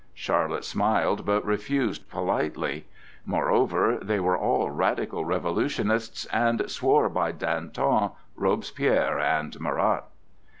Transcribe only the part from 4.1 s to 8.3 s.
were all radical revolutionists, and swore by Danton,